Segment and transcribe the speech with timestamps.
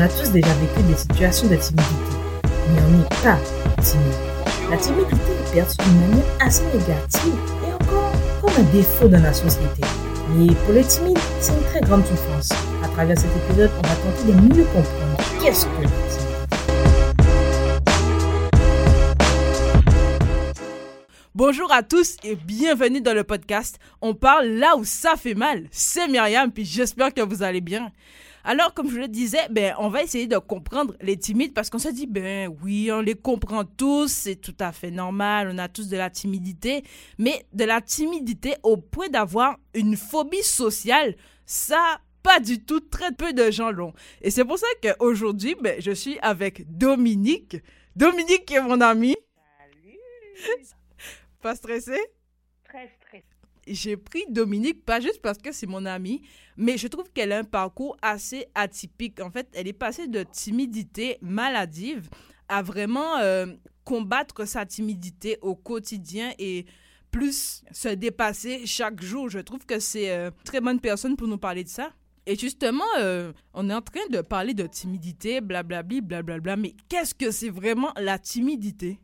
[0.00, 3.38] a tous déjà vécu des situations de timidité, mais on n'est pas
[3.82, 4.14] timide.
[4.70, 7.34] La timidité est perçue d'une manière assez négative
[7.66, 9.82] et encore comme un défaut dans la société.
[10.36, 12.50] Mais pour les timides, c'est une très grande souffrance.
[12.82, 15.88] À travers cet épisode, on va tenter de mieux comprendre qu'est-ce que la.
[21.34, 23.78] Bonjour à tous et bienvenue dans le podcast.
[24.00, 25.64] On parle là où ça fait mal.
[25.70, 27.90] C'est Myriam, puis j'espère que vous allez bien.
[28.44, 31.78] Alors, comme je le disais, ben, on va essayer de comprendre les timides parce qu'on
[31.78, 35.68] se dit, ben oui, on les comprend tous, c'est tout à fait normal, on a
[35.68, 36.82] tous de la timidité,
[37.18, 43.12] mais de la timidité au point d'avoir une phobie sociale, ça, pas du tout, très
[43.12, 43.92] peu de gens l'ont.
[44.22, 47.56] Et c'est pour ça qu'aujourd'hui, ben, je suis avec Dominique.
[47.94, 49.16] Dominique qui est mon ami.
[49.58, 50.64] Salut.
[51.42, 51.98] Pas stressé?
[52.64, 52.99] Très.
[53.70, 56.22] J'ai pris Dominique, pas juste parce que c'est mon amie,
[56.56, 59.20] mais je trouve qu'elle a un parcours assez atypique.
[59.20, 62.10] En fait, elle est passée de timidité maladive
[62.48, 63.46] à vraiment euh,
[63.84, 66.66] combattre sa timidité au quotidien et
[67.12, 69.28] plus se dépasser chaque jour.
[69.28, 71.92] Je trouve que c'est euh, très bonne personne pour nous parler de ça.
[72.26, 76.56] Et justement, euh, on est en train de parler de timidité, blablabli, blablabla.
[76.56, 78.98] Mais qu'est-ce que c'est vraiment la timidité?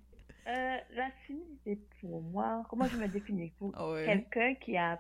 [0.46, 4.98] La timidité, pour moi, comment je me définis Pour Ah quelqu'un qui a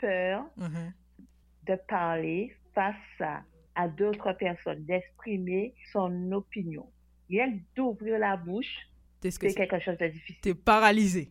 [0.00, 0.92] peur Mhm.
[1.66, 3.42] de parler face à,
[3.74, 6.86] à d'autres personnes, d'exprimer son opinion.
[7.28, 8.88] Rien d'ouvrir la bouche,
[9.22, 9.54] que c'est?
[9.54, 10.40] quelque chose de difficile.
[10.42, 11.30] T'es paralysé.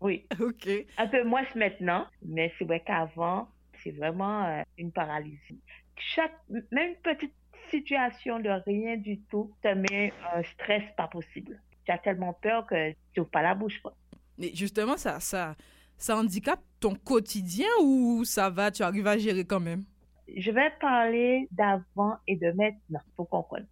[0.00, 0.68] Oui, OK.
[0.98, 3.48] un peu moins maintenant, mais c'est vrai qu'avant,
[3.82, 5.60] c'est vraiment euh, une paralysie.
[5.96, 7.34] Chaque, même une petite
[7.70, 11.60] situation de rien du tout te met un stress pas possible.
[11.84, 13.78] Tu as tellement peur que tu n'ouvres pas la bouche.
[13.80, 13.94] Quoi.
[14.40, 15.54] Mais justement, ça, ça,
[15.98, 19.84] ça handicape ton quotidien ou ça va, tu arrives à gérer quand même?
[20.34, 23.66] Je vais parler d'avant et de maintenant, faut comprendre.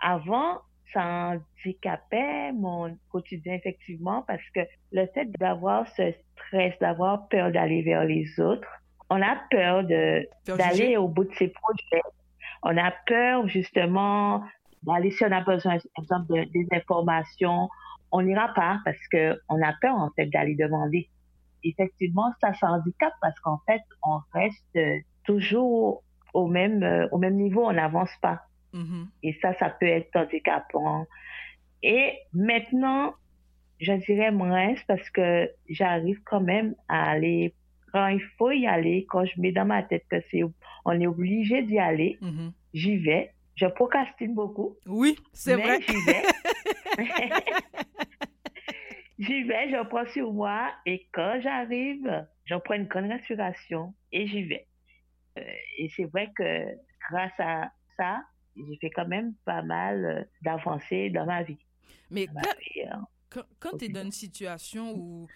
[0.00, 0.58] Avant,
[0.92, 4.60] ça handicapait mon quotidien effectivement parce que
[4.92, 8.66] le fait d'avoir ce stress, d'avoir peur d'aller vers les autres,
[9.08, 10.26] on a peur de
[10.56, 12.02] d'aller au bout de ses projets.
[12.62, 14.44] On a peur justement
[14.82, 17.68] d'aller si on a besoin, exemple, de- des informations,
[18.12, 21.08] on n'ira pas parce que on a peur en fait d'aller demander.
[21.62, 27.18] Effectivement, ça ça handicape parce qu'en fait, on reste euh, toujours au même euh, au
[27.18, 28.40] même niveau, on n'avance pas.
[28.72, 29.08] Mhm.
[29.22, 31.06] Et ça, ça peut être handicapant.
[31.82, 33.14] Et maintenant,
[33.80, 37.54] je dirais moins parce que j'arrive quand même à aller
[37.92, 40.42] quand il faut y aller, quand je mets dans ma tête que c'est
[40.84, 42.52] on est obligé d'y aller, Mhm.
[42.72, 43.32] j'y vais.
[43.56, 45.80] Je procrastine beaucoup, Oui, c'est vrai.
[45.82, 46.22] j'y vais.
[49.18, 54.26] j'y vais, je prends sur moi et quand j'arrive, je prends une grande respiration et
[54.26, 54.66] j'y vais.
[55.38, 55.42] Euh,
[55.78, 56.66] et c'est vrai que
[57.10, 58.22] grâce à ça,
[58.56, 61.58] j'ai fait quand même pas mal euh, d'avancées dans ma vie.
[62.10, 63.06] Mais Dans ma quand, vie, hein.
[63.28, 65.28] quand, quand tu es dans une situation où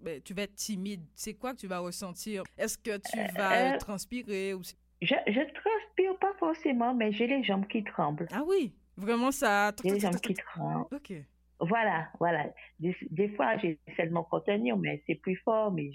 [0.00, 2.42] ben, tu vas être timide, c'est quoi que tu vas ressentir?
[2.56, 4.54] Est-ce que tu vas euh, transpirer?
[4.54, 4.62] Ou...
[5.02, 8.28] Je, je transpire pas forcément, mais j'ai les jambes qui tremblent.
[8.32, 9.72] Ah oui, vraiment ça...
[9.76, 10.86] Qui tremblent.
[10.92, 11.12] Ok.
[11.58, 12.46] Voilà, voilà.
[12.78, 15.90] Des, des fois, j'essaie de m'en contenir, mais c'est plus fort, mais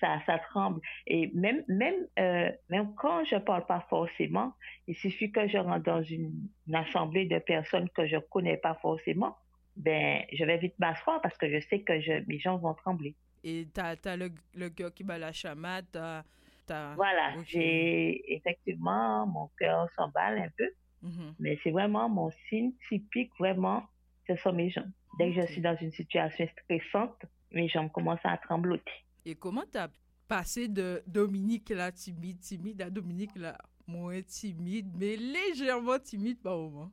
[0.00, 0.80] ça, ça tremble.
[1.06, 4.54] Et même, même, euh, même quand je parle pas forcément,
[4.86, 6.32] il suffit que je rentre dans une,
[6.66, 9.36] une assemblée de personnes que je connais pas forcément,
[9.76, 13.14] ben, je vais vite m'asseoir parce que je sais que je, mes jambes vont trembler.
[13.42, 16.94] Et t'as as le, le cœur qui bat la chamade, t'as...
[16.94, 20.70] Voilà, j'ai effectivement, mon cœur s'emballe un peu,
[21.02, 21.34] Mhm.
[21.38, 23.84] mais c'est vraiment mon signe typique, vraiment,
[24.26, 24.90] ce sont mes jambes.
[25.18, 27.16] Dès que je suis dans une situation stressante,
[27.52, 28.92] mes jambes commencent à trembloter.
[29.24, 29.88] Et comment t'as
[30.28, 36.56] passé de Dominique la timide, timide à Dominique la moins timide, mais légèrement timide par
[36.56, 36.90] moment?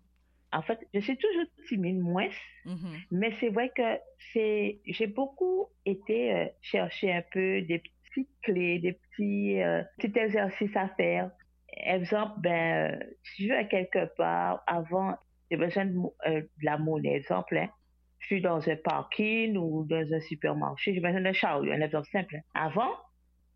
[0.51, 2.29] En fait, je suis toujours timide, moins,
[2.65, 3.01] Mhm.
[3.11, 3.97] mais c'est vrai que
[4.33, 10.17] c'est, j'ai beaucoup été euh, chercher un peu des petites clés, des petits, euh, petits
[10.17, 11.29] exercices à faire.
[11.85, 15.15] Exemple, ben, si je vais quelque part, avant,
[15.49, 15.97] j'ai besoin de,
[16.27, 17.15] euh, de la monnaie.
[17.17, 17.69] Exemple, hein,
[18.19, 22.07] je suis dans un parking ou dans un supermarché, j'ai besoin d'un chariot, un exemple
[22.11, 22.35] simple.
[22.37, 22.41] hein.
[22.53, 22.91] Avant,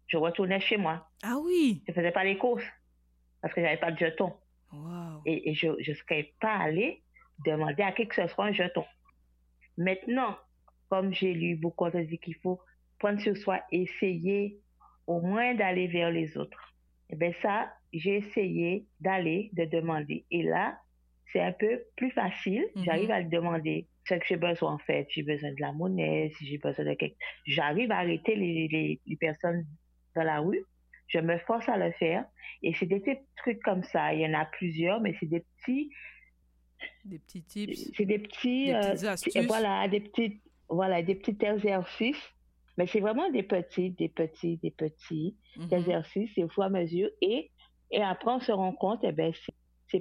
[0.08, 1.08] je retournais chez moi.
[1.24, 1.84] Ah oui!
[1.88, 2.66] Je faisais pas les courses
[3.42, 4.34] parce que j'avais pas de jeton.
[4.72, 5.22] Wow!
[5.26, 7.04] et, et je ne serais pas allée
[7.46, 8.86] demander à qui que ce soit un jeton.
[9.78, 10.38] Maintenant,
[10.90, 12.60] comme j'ai lu beaucoup, on dit qu'il faut
[13.00, 14.60] prendre sur soi, essayer
[15.08, 16.74] au moins d'aller vers les autres.
[17.10, 20.26] Et bien ça, j'ai essayé d'aller, de demander.
[20.32, 20.78] Et là,
[21.32, 22.66] c'est un peu plus facile.
[22.76, 22.84] Mhm.
[22.84, 25.08] J'arrive à le demander ce que j'ai besoin en fait.
[25.10, 27.16] J'ai besoin de la monnaie, si j'ai besoin de quelque...
[27.46, 29.66] J'arrive à arrêter les, les, les personnes
[30.16, 30.64] dans la rue.
[31.08, 32.26] je me force à le faire.
[32.64, 34.14] Et c'est des petits trucs comme ça.
[34.14, 35.90] Il y en a plusieurs, mais c'est des petits.
[37.06, 37.92] Des petits tips.
[37.96, 38.66] C'est des petits.
[38.68, 39.46] Des euh, petites astuces.
[39.48, 42.30] voilà, des petits, voilà, des petits exercices.
[42.78, 45.68] Mais c'est vraiment des petits, des petits, des petits Mhm.
[45.74, 47.10] exercices au fur et à mesure.
[47.22, 47.52] Et,
[47.92, 49.52] et après, on se rend compte, eh ben, c'est-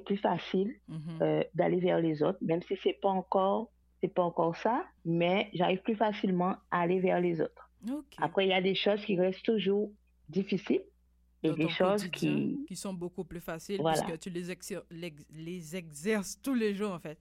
[0.04, 1.18] plus facile Mhm.
[1.20, 5.50] euh, d'aller vers les autres, même si c'est pas encore, c'est pas encore ça, mais
[5.52, 7.68] j'arrive plus facilement à aller vers les autres.
[8.18, 9.90] Après, il y a des choses qui restent toujours
[10.28, 10.82] difficiles
[11.42, 14.00] et Dans des choses qui, sont beaucoup plus faciles Voilà.
[14.02, 17.18] puisque tu les, exer- l'ex- les exerces tous les jours, en fait.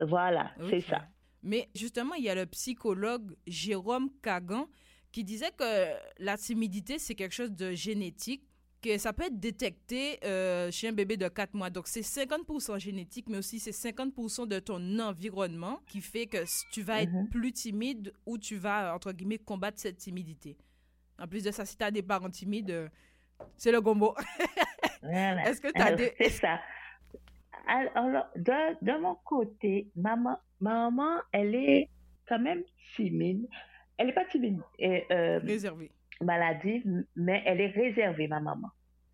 [0.00, 1.06] voilà, c'est ça.
[1.42, 4.66] Mais justement, il y a le psychologue Jérôme Kagan
[5.12, 8.42] qui disait que la timidité, c'est quelque chose de génétique,
[8.80, 11.70] que ça peut être détecté euh, chez un bébé de 4 mois.
[11.70, 16.38] Donc, c'est 50% génétique, mais aussi c'est 50% de ton environnement qui fait que
[16.72, 17.28] tu vas être Mhm.
[17.28, 20.56] plus timide ou tu vas, entre guillemets, combattre cette timidité.
[21.18, 22.88] En plus de ça, si tu as des parents timides, euh,
[23.56, 24.14] c'est le gombo.
[25.02, 25.48] Voilà.
[25.48, 26.12] Est-ce que tu as des...
[26.18, 26.60] C'est ça.
[27.66, 31.88] Alors, de, de mon côté, maman, maman, elle est
[32.28, 32.62] quand même
[32.96, 33.46] timide.
[33.96, 35.90] Elle n'est pas timide, et, euh, réservés?
[36.22, 38.68] Maladive, mais elle est réservée, ma maman.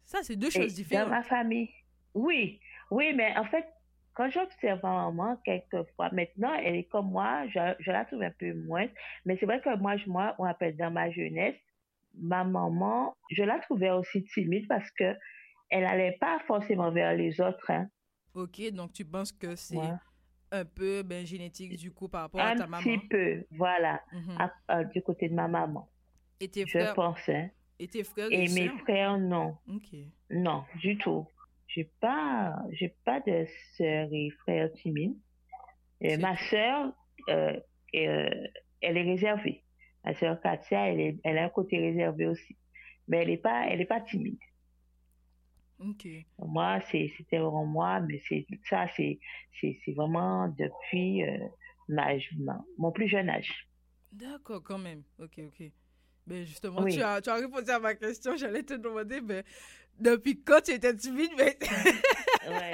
[0.05, 1.09] Ça, c'est deux Et choses dans différentes.
[1.11, 1.71] ma famille,
[2.15, 2.61] oui,
[2.91, 3.67] oui, mais en fait,
[4.15, 8.31] quand j'observe ma maman, quelquefois, maintenant, elle est comme moi, je, je la trouve un
[8.31, 8.87] peu moins,
[9.25, 11.56] mais c'est vrai que moi, je, moi, on appelle dans ma jeunesse,
[12.17, 15.15] ma maman, je la trouvais aussi timide parce que
[15.71, 17.89] elle n'allait pas forcément vers les autres, hein.
[18.35, 19.91] Ok, donc tu penses que c'est Ouais.
[20.53, 22.83] un peu ben, génétique du coup par rapport à Un ta maman?
[22.83, 24.37] petit peu, voilà, Mhm.
[24.39, 25.89] à- à- du côté de ma maman,
[26.41, 27.51] Et tes je frères, hein.
[27.79, 29.57] et tes frères Et et mes frères, non.
[29.69, 29.95] Ok.
[30.31, 31.27] Non, du tout.
[31.69, 33.47] J'ai pas, j'ai pas de
[33.77, 35.17] sœurs et frères timides.
[36.01, 36.93] Et C'est- ma sœur,
[37.29, 37.59] euh,
[37.95, 38.31] euh,
[38.81, 39.65] elle est réservée.
[40.05, 42.57] Ma sœur Katia, elle, est, elle a un côté réservé aussi.
[43.09, 44.39] Mais elle est pas, elle est pas timide.
[45.79, 46.07] Ok.
[46.39, 49.19] Moi, c'était vraiment moi, mais c'est, ça, c'est,
[49.95, 51.39] vraiment depuis, euh,
[51.89, 53.69] ma, ma- mon plus jeune âge.
[54.13, 55.03] D'accord, quand même.
[55.19, 55.71] Ok, ok.
[56.26, 56.94] Ben justement, Oui.
[56.94, 58.37] tu, as, tu as répondu à ma question.
[58.37, 59.43] J'allais te demander, ben,
[60.00, 61.56] depuis quand tu étais timide, mais...
[62.47, 62.73] Ouais.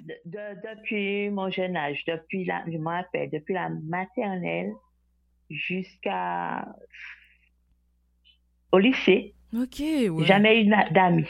[0.00, 4.72] De- de- depuis mon jeune âge, depuis la, je me rappelle, depuis la maternelle
[5.50, 6.66] jusqu'à
[8.72, 10.24] au lycée, ok, ouais.
[10.24, 11.28] jamais eu d'amis.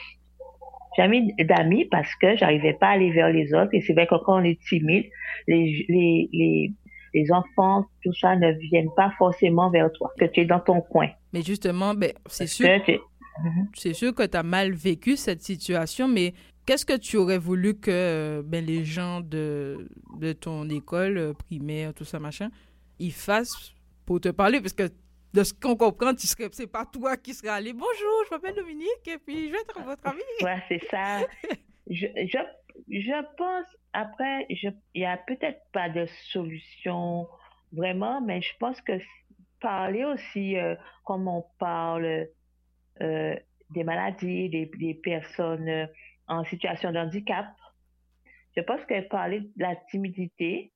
[0.96, 3.70] Jamais eu d'amis parce que j'arrivais pas à aller vers les autres.
[3.72, 5.06] Et c'est vrai que quand on est timide,
[5.48, 6.72] les, les, les,
[7.14, 10.80] les enfants, tout ça ne viennent pas forcément vers toi, que tu es dans ton
[10.80, 11.08] coin.
[11.32, 13.00] Mais justement, ben, c'est Parce sûr, que tu-
[13.44, 13.68] Mhm.
[13.74, 16.34] c'est sûr que tu as mal vécu cette situation, mais
[16.66, 19.88] qu'est-ce que tu aurais voulu que ben, les gens de,
[20.18, 22.50] de ton école euh, primaire, tout ça, machin,
[22.98, 23.72] ils fassent
[24.06, 24.60] pour te parler?
[24.60, 24.90] Parce que
[25.34, 27.72] de ce qu'on comprend, tu serais, c'est pas toi qui serais allé.
[27.72, 30.20] Bonjour, je m'appelle Dominique, et puis je vais être votre ami.
[30.42, 31.20] Ouais, c'est ça.
[31.90, 32.38] Je, je,
[32.88, 37.28] je pense, après, il y a peut-être pas de solution
[37.72, 38.92] vraiment, mais je pense que
[39.60, 40.74] parler aussi, euh,
[41.04, 42.26] comme on parle
[43.00, 43.36] euh,
[43.70, 45.86] des maladies, des, personnes euh,
[46.26, 47.46] en situation de handicap,
[48.56, 50.72] je pense que parler de la timidité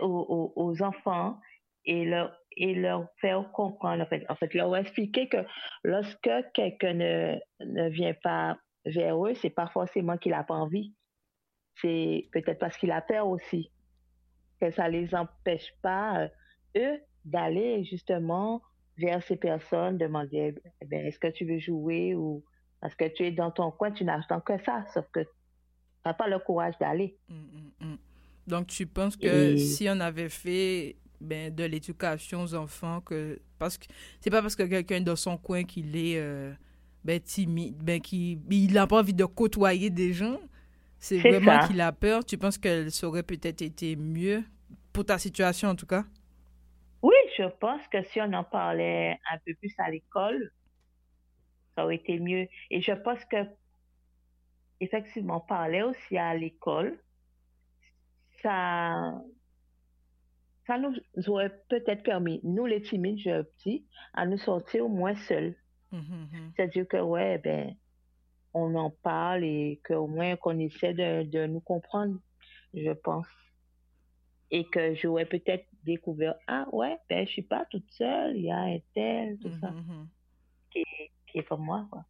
[0.00, 1.38] aux enfants
[1.84, 5.38] et leur, et leur faire comprendre, en fait, en fait, leur expliquer que
[5.82, 10.94] lorsque quelqu'un ne, ne vient pas vers eux, c'est pas forcément qu'il a pas envie.
[11.80, 13.70] C'est peut-être parce qu'il a peur aussi.
[14.60, 16.28] Que ça les empêche pas, euh,
[16.76, 18.62] eux, d'aller justement
[18.98, 22.44] vers ces personnes, demander, eh ben, est-ce que tu veux jouer ou
[22.80, 25.28] parce que tu es dans ton coin, tu n'attends que ça, sauf que tu
[26.04, 27.16] n'as pas le courage d'aller.
[27.28, 27.98] Mm, mm, mm.
[28.46, 33.38] Donc, tu penses que Et- si on avait fait ben, de l'éducation aux enfants, que
[33.58, 33.86] parce que
[34.20, 36.52] c'est pas parce que quelqu'un est dans son coin qu'il est euh,
[37.04, 40.38] ben, timide, ben, qu'il il n'a pas envie de côtoyer des gens,
[40.98, 42.24] c'est vraiment qu'il a peur.
[42.24, 44.44] Tu penses que ça aurait peut-être été mieux
[44.92, 46.04] pour ta situation, en tout cas?
[47.02, 50.52] Oui, je pense que si on en parlait un peu plus à l'école,
[51.74, 52.46] ça aurait été mieux.
[52.70, 53.38] Et je pense que,
[54.80, 56.98] effectivement, parler aussi à l'école,
[58.42, 59.14] ça,
[60.66, 60.94] ça nous
[61.28, 65.54] aurait peut-être permis, nous les timides, je petits, à nous sortir au moins seuls.
[65.92, 66.54] Mhm, mhm.
[66.56, 67.76] C'est-à-dire que, ouais, ben,
[68.54, 72.20] on en parle et qu'au moins qu'on essaie de, de nous comprendre,
[72.74, 73.28] je pense.
[74.52, 78.50] Et que j'aurais peut-être découvert, ah ouais, ben, je suis pas toute seule, il y
[78.50, 80.10] a un tel, tout ça, Mhm, mhm.
[81.26, 82.04] qui est comme moi, quoi.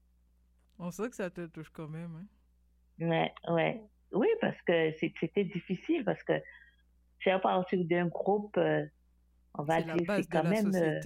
[0.78, 2.16] On sait que ça te touche quand même.
[2.16, 2.26] hein.
[2.98, 3.82] Ouais, ouais.
[4.12, 6.34] Oui, parce que c'était difficile, parce que
[7.20, 8.86] faire partie d'un groupe, euh,
[9.54, 11.02] on va C'est la dire, base c'est de quand la même, euh,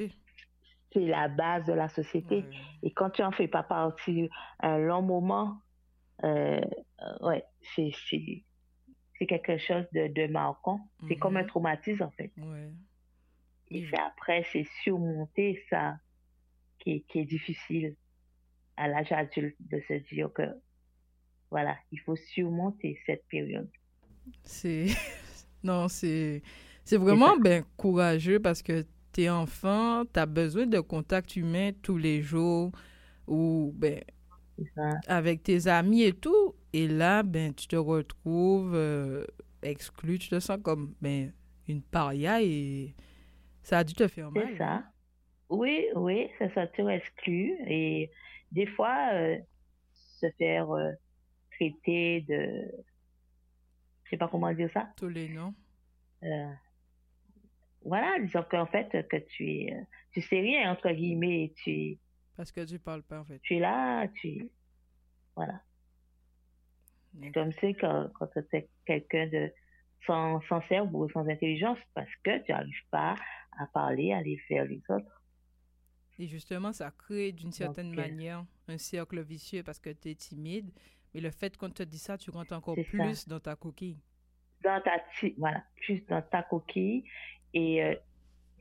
[0.95, 1.07] société.
[1.07, 2.45] c'est la base de la société.
[2.83, 4.29] Et quand tu en fais pas partie
[4.61, 5.61] un long moment,
[6.25, 6.61] euh,
[7.21, 7.93] ouais, c'est
[9.19, 10.81] c'est quelque chose de, de marquant.
[11.09, 11.49] C'est comme un mhm.
[11.49, 12.33] traumatisme en fait.
[13.71, 15.97] Et après, c'est surmonter ça
[16.79, 17.97] qui, qui est difficile
[18.77, 20.43] à l'âge adulte de se dire que
[21.51, 23.71] voilà, il faut surmonter cette période.
[24.43, 24.87] C'est
[25.63, 26.43] non, c'est
[26.85, 31.97] c'est vraiment ben courageux parce que t'es enfant, tu as besoin de contact humain tous
[31.97, 32.73] les jours
[33.27, 34.03] ou ben
[35.07, 39.25] avec tes amis et tout et là ben tu te retrouves euh,
[39.63, 41.33] exclu, tu te sens comme ben
[41.69, 42.95] une paria et
[43.63, 44.49] ça a dû te faire mal.
[44.51, 44.83] C'est ça.
[45.49, 48.11] Oui, oui, ça sentir exclu et
[48.51, 49.39] des fois euh,
[50.21, 50.91] se faire euh,
[51.53, 52.69] traiter de
[54.05, 54.89] je sais pas comment dire ça.
[54.97, 55.55] Tous les noms.
[57.85, 61.99] Euh, voilà, disons qu'en fait, que tu es, tu sais rien, entre guillemets, tu
[62.37, 63.39] Parce que tu parles pas, en fait.
[63.41, 64.51] Tu es là, tu,
[65.37, 65.61] voilà.
[67.21, 69.53] C'est comme si quand, quand tu es quelqu'un de,
[70.07, 73.15] sans, sans cerveau, sans intelligence, parce que tu n'arrives pas
[73.59, 75.23] à parler, à les faire les autres.
[76.19, 80.15] Et justement, ça crée d'une certaine euh, manière un cercle vicieux parce que tu es
[80.15, 80.71] timide.
[81.13, 83.99] Mais le fait qu'on te dit ça, tu rentres encore plus dans ta coquille.
[84.63, 85.03] Dans ta,
[85.39, 87.05] voilà, plus dans ta coquille.
[87.55, 87.95] Et euh,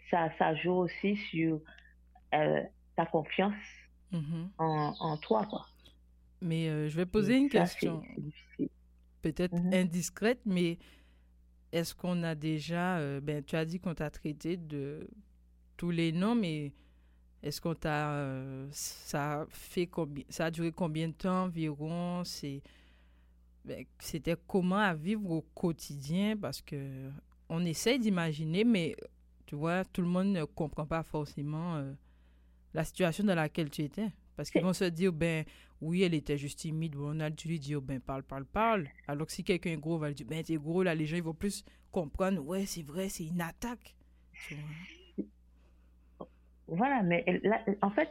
[0.10, 1.60] ça, ça joue aussi sur
[2.34, 2.62] euh,
[2.96, 3.54] ta confiance
[4.14, 4.48] mm-hmm.
[4.60, 5.66] en, en, toi, quoi.
[6.42, 8.04] Mais je vais poser une question.
[9.22, 9.76] Peut-être mm-hmm.
[9.76, 10.78] indiscrète, mais
[11.72, 13.00] est-ce qu'on a déjà.
[13.22, 15.10] ben, tu as dit qu'on t'a traité de
[15.78, 16.74] tous les noms, mais
[17.44, 18.12] est-ce qu'on t'a.
[18.14, 22.24] Euh, ça, fait combien, ça a duré combien de temps environ?
[22.24, 22.62] C'est,
[23.66, 26.38] ben, C'était comment à vivre au quotidien?
[26.38, 27.10] Parce que
[27.54, 28.96] on essaie d'imaginer, mais
[29.46, 31.94] tu vois, tout le monde ne comprend pas forcément euh,
[32.74, 34.10] la situation dans laquelle tu étais.
[34.36, 35.46] Parce qu'ils vont se dire, ben
[35.80, 36.96] oui, elle était juste timide.
[36.96, 38.88] on a dû lui dire, ben parle, parle, parle.
[39.08, 41.16] Alors que si quelqu'un est gros, va lui dire, ben t'es gros, là, les gens
[41.16, 43.96] ils vont plus comprendre, ouais, c'est vrai, c'est une attaque.
[46.66, 47.24] Voilà, mais
[47.84, 48.10] en fait,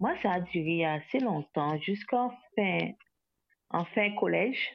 [0.00, 2.78] moi, ça a duré assez longtemps, jusqu'en fin,
[3.70, 4.72] en fin collège.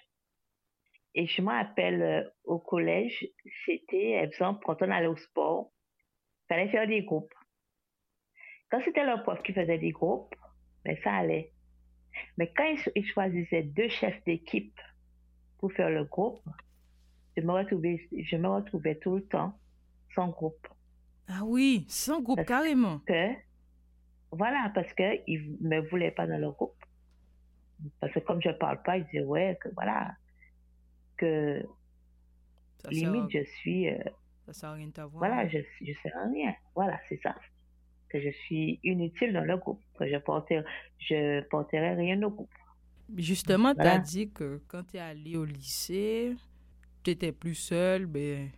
[1.20, 3.28] Et je m'appelle euh, au collège,
[3.66, 7.34] c'était, exemple, quand on allait au sport, il fallait faire des groupes.
[8.72, 10.34] Quand c'était leur prof qui faisait des groupes,
[10.86, 11.52] mais ben, ça allait.
[12.38, 14.80] Mais quand ils, choisissaient deux chefs d'équipe
[15.58, 16.42] pour faire le groupe,
[17.36, 19.60] je me retrouvais, je me retrouvais tout le temps
[20.16, 20.70] sans groupe.
[21.28, 23.00] Ah oui, sans groupe, carrément.
[23.00, 23.34] Que,
[24.32, 26.82] voilà, parce qu'ils ne me voulaient pas dans leur groupe.
[28.00, 30.16] Parce que comme je ne parle pas, ils disaient, ouais, que voilà,
[31.20, 31.64] que
[32.90, 33.90] limite, je suis...
[33.90, 33.98] Euh,
[34.48, 35.28] ça sert à rien de t'avoir.
[35.28, 36.54] Voilà, je ne sais rien.
[36.76, 37.36] Voilà, c'est ça.
[38.10, 39.82] Que je suis inutile dans le groupe.
[39.98, 40.64] Que je porterai,
[40.98, 42.50] je porterai rien au groupe.
[43.16, 46.36] Justement, tu as dit que quand tu es allé au lycée,
[47.04, 48.50] tu étais plus seul, ben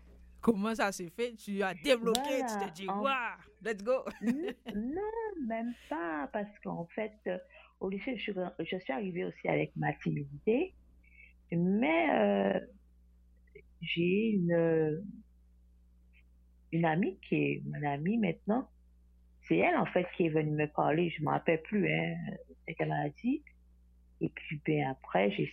[0.41, 1.33] Comment ça s'est fait?
[1.33, 4.03] Tu as débloqué, tu t'es dit, waouh, let's go.
[4.21, 5.01] non,
[5.45, 7.37] même pas, parce qu'en fait, euh,
[7.79, 10.73] au lycée, je suis, je suis arrivée aussi avec ma timidité,
[11.55, 12.59] mais euh,
[13.81, 15.03] j'ai une,
[16.71, 18.67] une amie qui est mon amie maintenant.
[19.47, 21.09] C'est elle, en fait, qui est venue me parler.
[21.09, 22.15] Je ne me rappelle plus, hein,
[22.67, 23.41] ce qu'elle m'a dit.
[24.21, 25.47] Et puis, ben, après, j'ai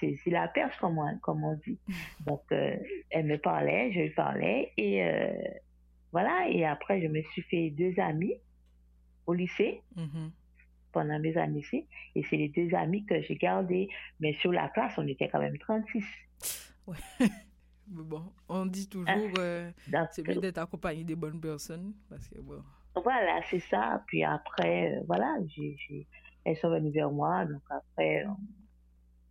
[0.00, 1.78] saisi, la perche, comme on, comme on dit.
[2.26, 2.76] Donc, euh,
[3.10, 4.72] elle me parlait, je lui parlais.
[4.76, 5.32] Et euh,
[6.12, 6.48] voilà.
[6.48, 8.34] Et après, je me suis fait deux amis
[9.26, 9.82] au lycée.
[9.96, 10.30] Mm-hmm.
[10.94, 11.86] Pendant mes années ici.
[12.14, 13.88] Et c'est les deux amis que j'ai gardés.
[14.20, 16.04] Mais sur la classe, on était quand même 36.
[16.86, 16.96] Ouais.
[17.86, 19.70] bon, on dit toujours, ah, euh,
[20.12, 21.92] c'est bien d'être accompagné des bonnes personnes.
[22.08, 22.62] Parce que bon.
[23.02, 24.02] Voilà, c'est ça.
[24.06, 26.06] Puis après, voilà, j'ai
[26.44, 27.44] elles sont venues vers moi.
[27.46, 28.24] Donc après,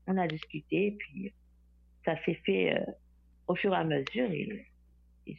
[0.08, 1.34] on, a discuté, puis
[2.05, 2.91] ça s'est fait euh,
[3.48, 4.32] au fur et à mesure.
[4.32, 4.67] Et,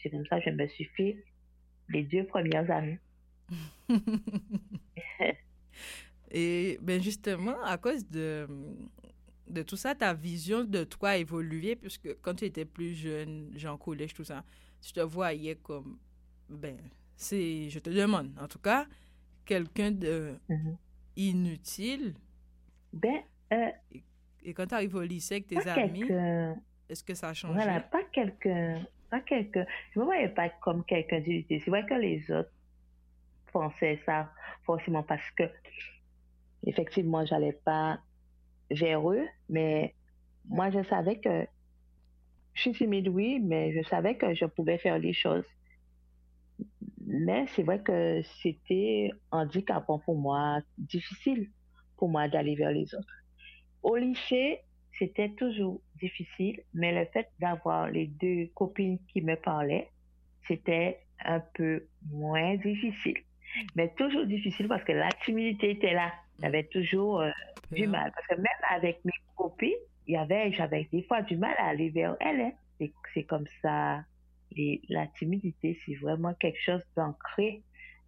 [0.02, 1.22] c'est comme ça que je me suis fait
[1.90, 2.98] les deux premières années.
[6.34, 8.46] et ben justement, à cause de,
[9.48, 13.52] de tout ça, ta vision de toi a évolué, puisque quand tu étais plus jeune,
[13.56, 14.44] genre collège, tout ça,
[14.82, 15.98] tu te voyais comme,
[16.48, 16.76] ben,
[17.16, 18.86] c'est, je te demande, en tout cas,
[19.46, 20.76] quelqu'un de, mm-hmm
[21.16, 22.14] inutile.
[22.92, 23.22] Ben,
[23.52, 23.70] euh,
[24.44, 26.04] et, quand tu arrives au lycée avec tes amis,
[26.88, 27.54] est-ce que ça a changé?
[27.54, 28.84] Voilà, pas quelqu'un.
[29.10, 29.66] Pas quelqu'un.
[29.92, 31.60] Je me voyais pas comme quelqu'un d'inutile.
[31.64, 32.50] C'est vrai que les autres
[33.52, 34.32] pensaient ça
[34.64, 35.44] forcément parce que,
[36.66, 38.00] effectivement, j'allais pas
[38.71, 39.94] vers eux, mais
[40.47, 41.47] moi, je savais que
[42.54, 45.44] je suis timide, oui, mais je savais que je pouvais faire les choses
[47.06, 51.50] Mais c'est vrai que c'était handicapant pour moi, difficile
[51.97, 53.14] pour moi d'aller vers les autres.
[53.83, 54.61] Au lycée,
[54.99, 59.90] c'était toujours difficile, mais le fait d'avoir les deux copines qui me parlaient,
[60.49, 63.18] c'était un peu moins difficile.
[63.76, 66.12] Mais toujours difficile parce que la timidité était là.
[66.40, 67.30] J'avais toujours euh,
[67.70, 68.12] du mal.
[68.14, 69.72] Parce que même avec mes copines,
[70.06, 72.40] il y avait, j'avais des fois du mal à aller vers elles.
[72.40, 72.86] Hein.
[73.12, 74.04] C'est comme ça.
[74.56, 77.62] Et la timidité, c'est vraiment quelque chose d'ancré.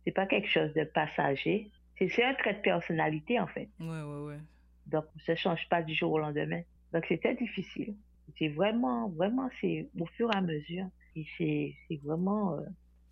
[0.05, 1.71] C'est pas quelque chose de passager.
[1.99, 3.69] C'est un trait de personnalité, en fait.
[3.81, 4.39] Ouais, ouais, ouais.
[4.87, 6.63] Donc, ça change pas du jour au lendemain.
[6.93, 7.95] Donc, c'était difficile.
[8.39, 10.87] C'est vraiment, vraiment, c'est au fur et à mesure.
[11.17, 12.61] Et c'est vraiment euh,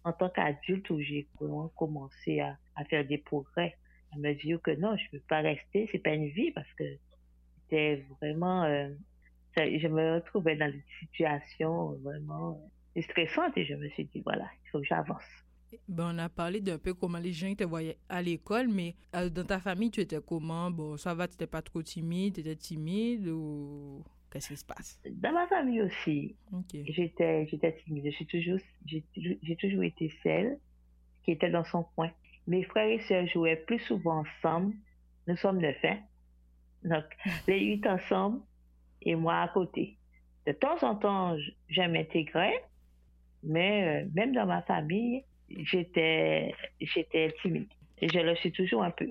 [0.04, 3.76] en tant qu'adulte où j'ai vraiment commencé à, à, faire des progrès,
[4.14, 6.72] à me dire que non, je ne peux pas rester, c'est pas une vie parce
[6.74, 6.84] que
[7.62, 8.88] c'était vraiment, euh,
[9.56, 12.60] je me retrouvais dans des situations vraiment
[12.96, 15.24] euh, stressantes et je me suis dit, voilà, il faut que j'avance.
[15.88, 19.44] Ben, on a parlé d'un peu comment les gens te voyaient à l'école, mais dans
[19.44, 20.70] ta famille, tu étais comment?
[20.70, 24.04] Bon, ça va, tu n'étais pas trop timide, tu étais timide ou
[24.34, 25.00] Qu'est-ce qui se passe?
[25.08, 26.34] Dans ma famille aussi,
[26.72, 28.12] j'étais, j'étais timide.
[28.18, 30.58] J'ai toujours, j'ai, toujours été celle
[31.22, 32.10] qui était dans son coin.
[32.46, 34.74] Mes frères et sœurs jouaient plus souvent ensemble.
[35.26, 35.98] Nous sommes neuf, hein?
[36.82, 37.04] Donc,
[37.48, 38.40] les huit ensemble
[39.02, 39.96] et moi à côté.
[40.46, 41.36] De temps en temps,
[41.68, 42.62] je m'intégrais,
[43.42, 47.68] mais euh, même dans ma famille, j'étais, j'étais timide.
[47.98, 49.10] Et je le suis toujours un peu.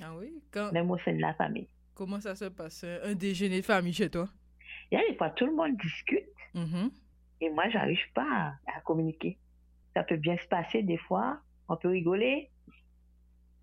[0.00, 0.32] Ah oui?
[0.72, 1.68] Même au sein de la famille.
[1.94, 4.28] Comment ça se passe, un déjeuner de famille chez toi?
[4.90, 6.28] Il y a des fois, tout le monde discute.
[6.54, 6.90] Mm-hmm.
[7.40, 9.36] Et moi, j'arrive pas à, communiquer.
[9.94, 11.40] Ça peut bien se passer des fois.
[11.68, 12.50] On peut rigoler.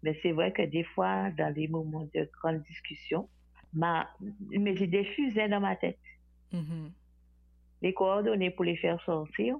[0.03, 3.27] Mais c'est vrai que des fois, dans des moments de grande discussion,
[3.73, 4.07] ma,
[4.49, 5.99] mes idées fusaient dans ma tête.
[6.53, 6.91] Mm-hmm.
[7.81, 9.57] Les coordonnées pour les faire sortir,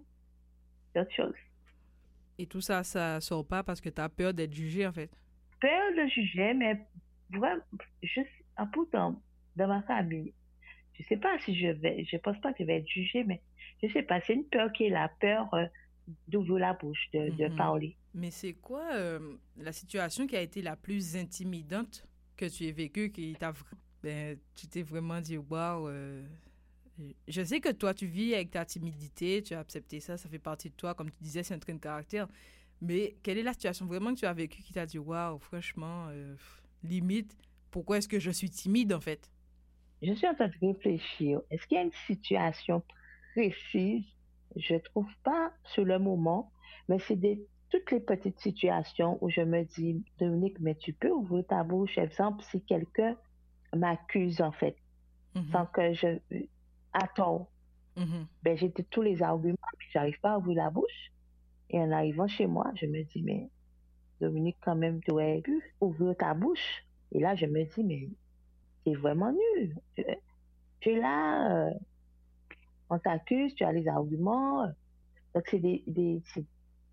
[0.93, 1.35] c'est autre chose.
[2.37, 5.09] Et tout ça, ça sort pas parce que tu as peur d'être jugé, en fait?
[5.59, 6.85] Peur de juger, mais
[7.31, 7.61] vraiment,
[8.03, 9.21] juste ah, pourtant,
[9.55, 10.33] dans ma famille,
[10.93, 13.41] je sais pas si je vais, je pense pas que je vais être jugée, mais
[13.81, 15.65] je sais pas, c'est une peur qui est la peur euh,
[16.27, 17.55] d'ouvrir la bouche, de, de mhm.
[17.55, 17.95] parler.
[18.15, 22.71] Mais c'est quoi euh, la situation qui a été la plus intimidante que tu aies
[22.71, 23.53] vécue, qui t'a,
[24.01, 26.25] ben, tu t'es vraiment dit, waouh, euh,
[27.27, 30.39] je sais que toi, tu vis avec ta timidité, tu as accepté ça, ça fait
[30.39, 32.29] partie de toi, comme tu disais, c'est un trait de caractère.
[32.81, 36.07] Mais quelle est la situation vraiment que tu as vécue qui t'a dit, waouh, franchement,
[36.83, 37.35] limite,
[37.69, 39.29] pourquoi est-ce que je suis timide en fait?
[40.01, 41.41] Je suis en train de réfléchir.
[41.51, 42.81] Est-ce qu'il y a une situation
[43.33, 44.05] précise?
[44.55, 46.53] Je ne trouve pas sur le moment,
[46.87, 51.11] mais c'est des toutes les petites situations où je me dis, Dominique, mais tu peux
[51.11, 51.97] ouvrir ta bouche.
[51.97, 53.17] Exemple, si quelqu'un
[53.75, 54.77] m'accuse, en fait,
[55.35, 55.51] mm-hmm.
[55.51, 56.07] sans que je.
[56.93, 57.49] Attends.
[57.97, 58.25] Mm-hmm.
[58.43, 61.11] Ben, j'ai tous les arguments, puis j'arrive pas à ouvrir la bouche.
[61.69, 63.49] Et en arrivant chez moi, je me dis, mais
[64.21, 66.85] Dominique, quand même, tu aurais pu ouvrir ta bouche.
[67.11, 68.09] Et là, je me dis, mais
[68.85, 69.75] c'est vraiment nul.
[70.79, 71.73] Tu, es là, euh,
[72.89, 74.65] on t'accuse, tu as les arguments.
[75.33, 76.21] Donc, c'est des, des,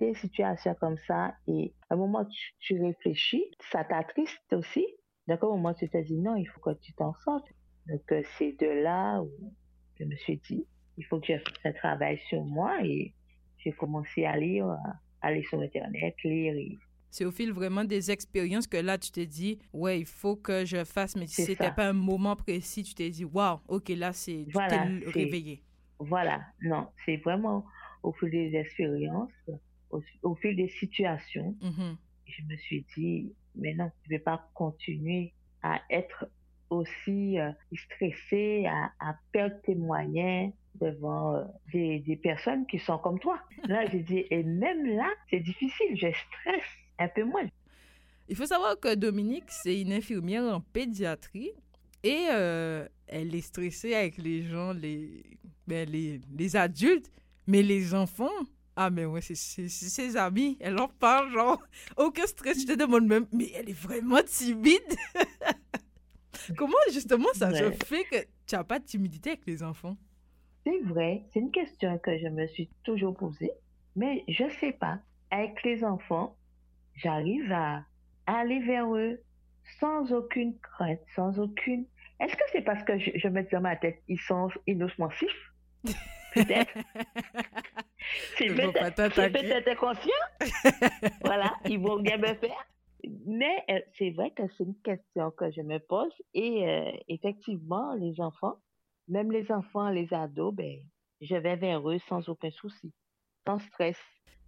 [0.06, 1.34] des, situations comme ça.
[1.46, 4.86] Et à un moment, tu, tu réfléchis, ça t'attriste aussi.
[5.28, 7.48] Donc, à un moment, tu te dis, non, il faut que tu t'en sortes.
[7.86, 9.30] Donc, euh, c'est de là où
[9.98, 13.14] je me suis dit, il faut que je fasse un travail sur moi et
[13.58, 16.78] j'ai commencé à lire, à aller sur Internet, lire et
[17.12, 20.64] c'est au fil vraiment des expériences que là, tu t'es dit, ouais, il faut que
[20.64, 24.14] je fasse, mais si c'était pas un moment précis, tu t'es dit, waouh, ok, là,
[24.14, 25.62] c'est, tu voilà, réveillé.
[25.98, 27.66] Voilà, non, c'est vraiment
[28.02, 29.30] au fil des expériences,
[29.92, 31.96] au, fil des situations, mm-hmm.
[32.26, 36.26] je me suis dit, mais non, je vais pas continuer à être
[36.70, 42.98] aussi euh, stressé, à, à, perdre tes moyens devant euh, des, des personnes qui sont
[42.98, 43.38] comme toi.
[43.68, 47.46] Là, j'ai dit, et même là, c'est difficile, je stresse un peu moins.
[48.28, 51.52] Il faut savoir que Dominique, c'est une infirmière en pédiatrie
[52.02, 55.22] et euh, elle est stressée avec les gens, les,
[55.66, 57.10] ben, les, les adultes,
[57.46, 58.30] mais les enfants,
[58.74, 60.56] ah, mais ouais, c'est ses amis.
[60.60, 61.62] Elle en parle, genre,
[61.96, 62.60] aucun stress.
[62.60, 64.80] Je te demande même, mais elle est vraiment timide.
[66.56, 69.96] Comment, justement, ça se fait que tu n'as pas de timidité avec les enfants?
[70.64, 71.24] C'est vrai.
[71.32, 73.52] C'est une question que je me suis toujours posée.
[73.94, 74.98] Mais je sais pas.
[75.30, 76.36] Avec les enfants,
[76.94, 77.84] j'arrive à
[78.26, 79.20] aller vers eux
[79.80, 81.84] sans aucune crainte, sans aucune.
[82.20, 85.52] Est-ce que c'est parce que je, je, me dis dans ma tête, ils sont inoffensifs
[86.34, 86.72] Peut-être.
[88.38, 90.10] c'est peut-être inconscient.
[91.24, 92.66] voilà, ils vont bien me faire.
[93.26, 97.94] Mais euh, c'est vrai que c'est une question que je me pose et euh, effectivement,
[97.94, 98.58] les enfants,
[99.08, 100.78] même les enfants, les ados, ben,
[101.20, 102.92] je vais vers eux sans aucun souci.
[103.46, 103.96] sans stress.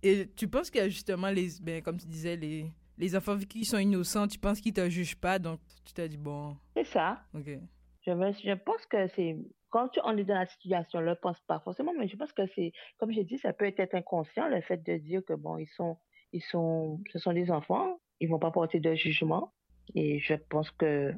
[0.03, 3.39] Et tu penses qu'il y a justement les, ben, comme tu disais, les, les enfants
[3.39, 6.57] qui sont innocents, tu penses qu'ils te jugent pas, donc tu t'es dit bon.
[6.77, 7.23] C'est ça.
[7.35, 7.59] Ok.
[8.07, 9.37] Je, je pense que c'est
[9.71, 12.17] quand tu, on est dans la situation, on ne le pense pas forcément, mais je
[12.17, 15.33] pense que c'est, comme j'ai dit, ça peut être inconscient le fait de dire que
[15.35, 15.97] bon, ils sont,
[16.33, 19.53] ils sont, ce sont des enfants, ils vont pas porter de jugement,
[19.97, 21.13] et je pense que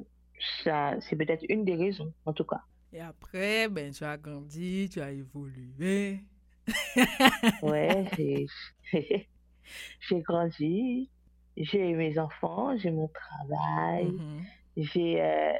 [0.63, 2.61] ça, c'est peut-être une des raisons, en tout cas.
[2.93, 6.21] Et après, ben, tu as grandi, tu as évolué.
[7.61, 8.47] Ouais,
[8.91, 11.11] j'ai, grandi,
[11.57, 14.43] j'ai mes enfants, j'ai mon travail, Mhm.
[14.77, 15.53] j'ai, euh,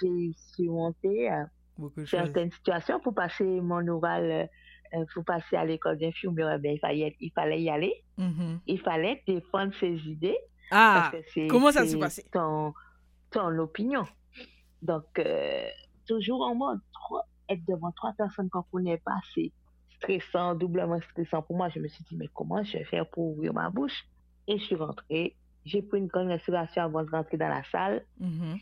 [0.00, 1.44] j'ai surmonté euh,
[1.78, 2.08] choses.
[2.08, 4.46] certaines situations pour passer mon oral, euh,
[4.98, 7.94] euh, pour passer à l'école d'infirmière, ben, il, fallait, il fallait y aller.
[8.18, 8.60] Mhm.
[8.66, 10.38] Il fallait défendre ses idées.
[10.70, 11.10] Ah,
[11.48, 12.24] comment ça s'est passé?
[12.32, 12.72] Ton,
[13.30, 14.04] ton opinion.
[14.80, 15.66] Donc, euh,
[16.06, 19.52] toujours en mode, trois- être devant trois personnes qu'on ne connaît pas, c'est
[19.96, 21.68] stressant, doublement stressant pour moi.
[21.68, 24.04] Je me suis dit, mais comment je vais faire pour ouvrir ma bouche?
[24.48, 25.36] Et je suis rentrée.
[25.64, 28.58] J'ai pris une grande respiration avant de rentrer dans la salle Mhm.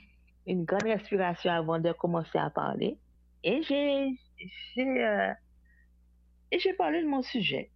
[0.51, 2.97] Une grande respiration avant de commencer à parler.
[3.45, 4.09] Et j'ai,
[4.75, 5.33] j'ai, euh,
[6.53, 7.71] et j'ai parlé de mon sujet.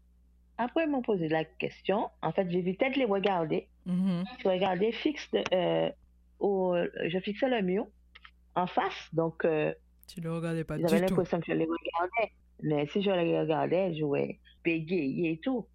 [0.58, 2.08] Après, ils m'ont posé la question.
[2.22, 3.68] En fait, j'ai vu peut-être les regarder.
[3.86, 4.24] Mhm.
[4.42, 5.90] Je regardais fixe, de- euh,
[6.38, 6.74] au,
[7.08, 7.86] je fixais le mur
[8.54, 9.08] en face.
[9.12, 9.72] Donc, euh,
[10.06, 11.14] Tu ne le regardais pas j'avais du tout.
[11.14, 12.32] l'impression que je les regardais.
[12.62, 15.66] Mais si je les regardais, je vais bégayer et tout.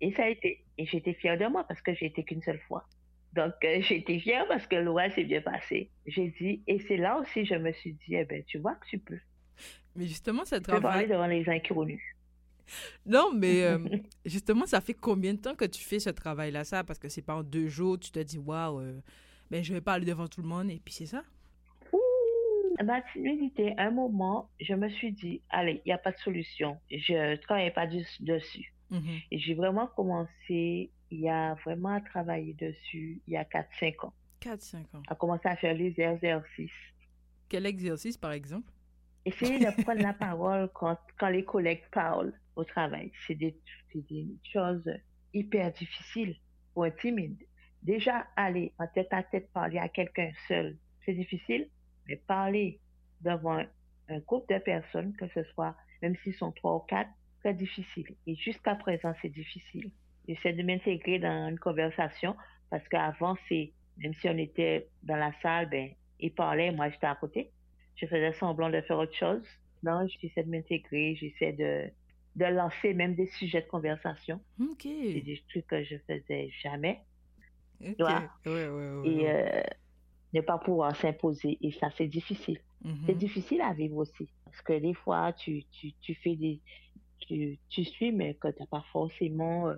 [0.00, 0.64] Et ça a été.
[0.78, 2.84] Et j'étais fière de moi parce que j'ai été qu'une seule fois.
[3.34, 5.90] Donc, euh, j'étais fière parce que l'oral s'est bien passé.
[6.06, 8.86] J'ai dit, et c'est là aussi je me suis dit, eh ben, tu vois que
[8.88, 9.18] tu peux.
[9.96, 11.08] Mais justement, ce Tu peux parler travail.
[11.08, 12.02] devant les inconnus.
[13.04, 13.78] Non, mais euh,
[14.24, 16.84] justement, ça fait combien de temps que tu fais ce travail-là, ça?
[16.84, 19.00] Parce que c'est pas en deux jours, tu te dis, waouh, euh,
[19.50, 21.22] ben, je vais parler devant tout le monde, et puis c'est ça?
[22.82, 26.78] Ma timidité, un moment, je me suis dit, allez, il n'y a pas de solution.
[26.90, 28.72] Je ne travaillais pas dessus.
[28.90, 29.02] Mhm.
[29.30, 34.06] Et j'ai vraiment commencé, il y a vraiment à travailler dessus il y a 4-5
[34.06, 34.12] ans.
[34.40, 35.02] 4-5 ans.
[35.08, 36.70] À commencer à faire les exercices.
[37.48, 38.72] Quel exercice, par exemple?
[39.24, 43.12] Essayer de prendre la parole quand, quand les collègues parlent au travail.
[43.26, 43.56] C'est des,
[43.94, 44.88] des choses
[45.34, 46.36] hyper difficiles
[46.72, 47.36] pour un timide.
[47.82, 51.68] Déjà, aller en tête à tête parler à quelqu'un seul, c'est difficile,
[52.06, 52.78] mais parler
[53.20, 53.66] devant un,
[54.08, 58.14] un groupe de personnes, que ce soit, même s'ils sont trois ou quatre, très difficile.
[58.26, 59.90] Et jusqu'à présent, c'est difficile.
[60.30, 62.36] J'essaie de m'intégrer dans une conversation
[62.70, 65.90] parce qu'avant, c'est, même si on était dans la salle, ben,
[66.20, 67.50] ils parlaient, moi j'étais à côté.
[67.96, 69.42] Je faisais semblant de faire autre chose.
[69.82, 71.90] Non, j'essaie de m'intégrer, j'essaie de,
[72.36, 74.40] de lancer même des sujets de conversation.
[74.60, 74.82] Ok.
[74.82, 77.00] C'est des trucs que je faisais jamais.
[77.80, 77.96] Ok.
[77.98, 78.30] vois.
[78.46, 79.08] Ouais, ouais, ouais.
[79.08, 79.62] Et euh,
[80.32, 81.58] ne pas pouvoir s'imposer.
[81.60, 82.60] Et ça, c'est difficile.
[82.84, 82.98] Mhm.
[83.06, 84.28] C'est difficile à vivre aussi.
[84.44, 86.60] Parce que des fois, tu, tu, tu fais des.
[87.18, 89.74] Tu, tu suis, mais que tu n'as pas forcément.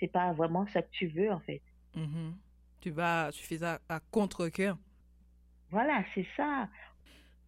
[0.00, 1.62] C'est pas vraiment ça que tu veux, en fait.
[1.94, 2.34] Mhm.
[2.80, 4.76] Tu vas, tu fais ça à contre-cœur.
[5.70, 6.68] Voilà, c'est ça.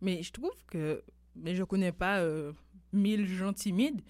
[0.00, 1.02] Mais je trouve que,
[1.36, 2.52] mais je connais pas euh,
[2.92, 4.02] mille gens timides,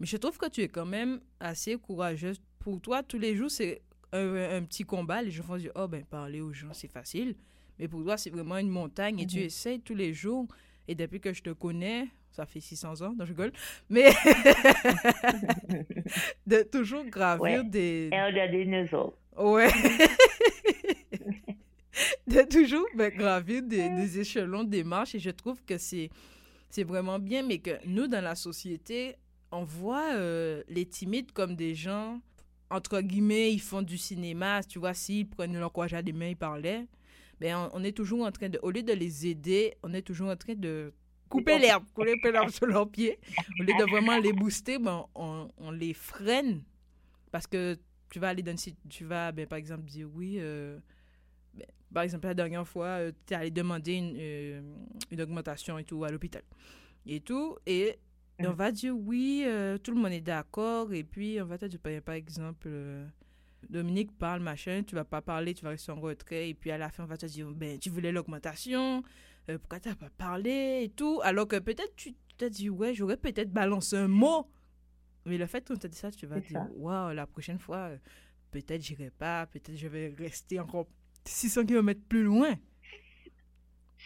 [0.00, 2.40] mais je trouve que tu es quand même assez courageuse.
[2.58, 3.82] Pour toi, tous les jours, c'est
[4.12, 5.22] un, un petit combat.
[5.22, 7.34] Les gens vont dire, oh ben, parler aux gens, c'est facile.
[7.78, 9.42] Mais pour toi, c'est vraiment une montagne et tu Mhm.
[9.44, 10.46] essaies tous les jours.
[10.88, 13.52] Et depuis que je te connais, ça fait 600 ans, donc je rigole,
[13.90, 14.10] mais
[16.46, 17.64] de toujours gravir Ouais.
[17.64, 18.08] des.
[19.36, 19.68] Ouais.
[22.26, 25.14] de toujours ben, gravir des, des échelons, des marches.
[25.14, 26.10] Et je trouve que c'est,
[26.70, 29.16] c'est vraiment bien, mais que nous, dans la société,
[29.50, 32.20] on voit euh, les timides comme des gens,
[32.70, 34.62] entre guillemets, ils font du cinéma.
[34.62, 36.86] Tu vois, s'ils prenaient leur courage à des mains, ils parlaient.
[37.40, 40.02] Ben, on, on est toujours en train de, au lieu de les aider, on est
[40.02, 40.92] toujours en train de
[41.28, 43.18] couper l'herbe, couper l'herbe sur leurs pieds.
[43.60, 46.62] Au lieu de vraiment les booster, ben, on, on les freine.
[47.30, 47.76] Parce que
[48.10, 50.78] tu vas aller dans une tu vas ben, par exemple dire oui euh,
[51.52, 54.62] ben, par exemple la dernière fois tu es allé demander une, euh,
[55.10, 56.42] une augmentation et tout à l'hôpital
[57.04, 57.98] et tout et
[58.40, 58.52] on Mhm.
[58.54, 61.80] va dire oui euh, tout le monde est d'accord et puis on va te dire
[62.02, 63.06] par exemple euh,
[63.68, 66.78] Dominique parle machin tu vas pas parler tu vas rester en retrait et puis à
[66.78, 69.02] la fin on va te dire ben tu voulais l'augmentation
[69.50, 73.16] euh, pourquoi t'as pas parlé et tout alors que peut-être tu t'as dit ouais j'aurais
[73.16, 74.48] peut-être balancé un mot
[75.28, 77.98] mais le fait qu'on t'a dit ça, tu vas dire, waouh, la prochaine fois, euh,
[78.50, 80.86] peut-être j'irai pas, peut-être je vais rester encore
[81.24, 82.54] 600 km plus loin.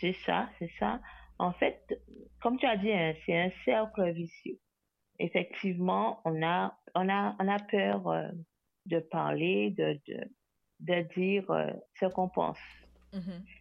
[0.00, 1.00] C'est ça, c'est ça.
[1.38, 1.96] En fait,
[2.40, 4.58] comme tu as dit, hein, c'est un cercle vicieux.
[5.20, 8.28] Effectivement, on a, on a, on a peur euh,
[8.86, 10.24] de parler, de, de,
[10.80, 12.58] de dire euh, ce qu'on pense.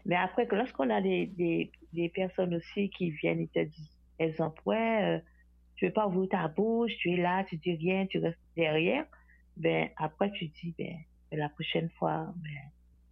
[0.06, 3.98] Mais après, que lorsqu'on a des, des, des personnes aussi qui viennent et te disent,
[4.20, 5.20] exemple, ouais, euh,
[5.76, 9.06] tu veux pas ouvrir ta bouche, tu es là, tu dis rien, tu restes derrière,
[9.58, 10.96] ben après tu dis, ben
[11.32, 12.72] la prochaine fois, ben,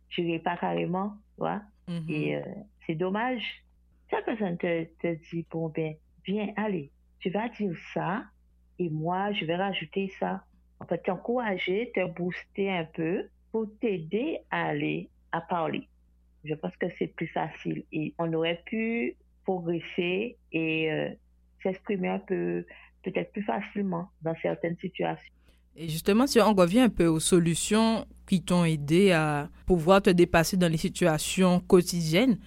[0.10, 1.62] tu n'irai pas carrément, tu vois.
[1.88, 2.06] Mhm.
[2.10, 2.42] Et euh,
[2.86, 3.44] c'est dommage.
[4.08, 5.96] Si la personne te, te dit, bon, ben,
[6.26, 8.24] viens, allez, tu vas dire ça,
[8.78, 10.44] et moi, je vais rajouter ça.
[10.80, 15.88] En fait, t'encourager, te booster un peu pour t'aider à aller, à parler.
[16.46, 17.84] Je pense que c'est plus facile.
[17.92, 21.10] Et on aurait pu progresser et euh,
[21.64, 22.66] s'exprimer un peu,
[23.04, 25.34] peut-être plus facilement dans certaines situations.
[25.76, 30.10] Et justement, si on revient un peu aux solutions qui t'ont aidé à pouvoir te
[30.10, 32.38] dépasser dans les situations quotidiennes,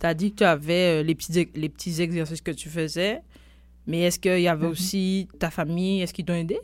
[0.00, 3.20] tu as dit que tu avais euh, les petits, les petits exercices que tu faisais,
[3.86, 4.70] mais est-ce qu'il y avait Mhm.
[4.72, 6.58] aussi ta famille, est-ce qu'ils t'ont aidé?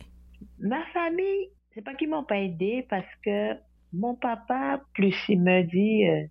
[0.58, 3.54] Ma famille, c'est pas qu'ils m'ont pas aidé parce que
[3.92, 6.24] mon papa, plus il me dit, euh,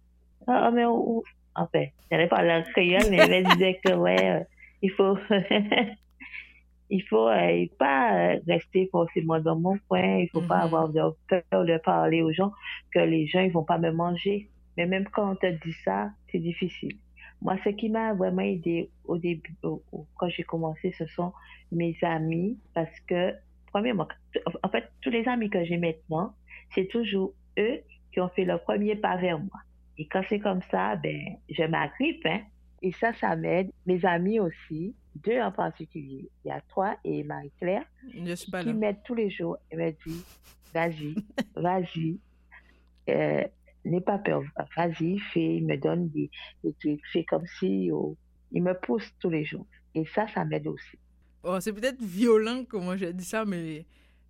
[0.47, 1.23] ah, mais où,
[1.55, 4.43] en fait, j'allais pas la créole, mais il me disait que, ouais, euh,
[4.81, 5.17] il faut,
[6.89, 10.61] il faut euh, pas euh, rester forcément dans mon coin, il faut pas Mhm.
[10.61, 12.51] avoir de peur de parler aux gens,
[12.93, 14.51] que les gens, ils vont pas me manger.
[14.77, 16.99] Mais même quand on te dit ça, c'est difficile.
[17.41, 21.33] Moi, ce qui m'a vraiment aidé au début, au- au- quand j'ai commencé, ce sont
[21.71, 23.33] mes amis, parce que,
[23.77, 24.07] premièrement,
[24.63, 26.33] en fait, tous les amis que j'ai maintenant,
[26.73, 27.79] c'est toujours eux
[28.11, 29.59] qui ont fait le premier pas vers moi.
[29.99, 32.41] Et quand c'est comme ça, ben, je m'agrippe, hein.
[32.81, 33.71] Et ça, ça m'aide.
[33.85, 36.27] Mes amis aussi, deux en particulier.
[36.43, 39.57] Il y a toi et Marie-Claire qui m'aident tous les jours.
[39.69, 40.25] Elle me dit,
[40.73, 41.15] vas-y,
[41.55, 42.19] vas-y,
[43.09, 43.43] euh,
[43.85, 44.41] n'aie pas peur,
[44.75, 46.31] vas-y, fais, il me donne des,
[46.63, 48.15] des trucs, fais comme si, oh.
[48.51, 49.67] il me pousse tous les jours.
[49.93, 50.97] Et ça, ça m'aide aussi.
[51.49, 53.85] Oh, c'est peut-être violent comment j'ai dit ça, mais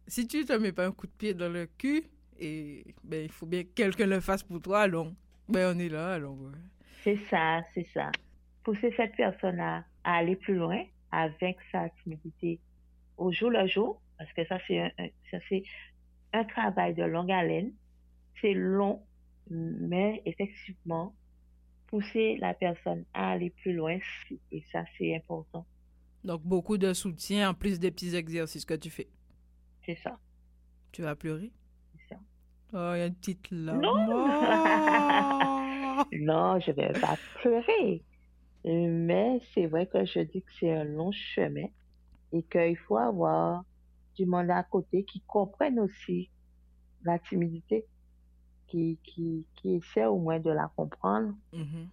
[0.08, 2.04] si tu te mets pas un coup de pied dans le cul,
[2.40, 5.12] et ben, il faut bien que quelqu'un le fasse pour toi, alors
[5.50, 6.38] ben, on est là, alors.
[7.04, 8.12] C'est ça, c'est ça.
[8.64, 10.84] Pousser cette personne à, aller plus loin,
[11.42, 12.60] vaincre sa timidité
[13.18, 15.64] au jour le jour, parce que ça, c'est un, un- ça, c'est
[16.34, 17.72] un travail de longue haleine.
[18.42, 19.02] C'est long,
[19.50, 21.16] mais effectivement,
[21.88, 23.98] pousser la personne à aller plus loin,
[24.52, 25.66] et ça, c'est important.
[26.28, 29.08] Donc, beaucoup de soutien en plus des petits exercices que tu fais.
[29.86, 30.20] C'est ça.
[30.92, 31.54] Tu vas pleurer?
[31.96, 32.20] c'est ça.
[32.74, 33.80] Oh, il y a une petite larme.
[33.82, 33.94] Non.
[34.10, 36.04] Oh!
[36.12, 38.04] Non, je vais pas pleurer.
[38.66, 41.68] Mais c'est vrai que je dis que c'est un long chemin
[42.34, 43.64] et qu'il faut avoir
[44.16, 46.30] du monde à côté qui comprenne aussi
[47.04, 47.86] la timidité,
[48.68, 51.34] qui, qui, qui essaie au moins de la comprendre.
[51.54, 51.88] Mhm.